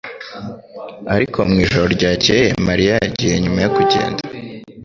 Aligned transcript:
ariko 1.15 1.37
mwijoro 1.49 1.85
ryakeye 1.95 2.47
Mariya 2.67 2.91
yagiye 3.03 3.35
nyuma 3.43 3.59
yo 3.65 3.69
kugenda 3.75 4.21